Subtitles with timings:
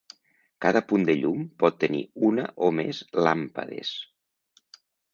[0.65, 2.01] Cada punt de llum pot tenir
[2.31, 3.97] una o més làmpades.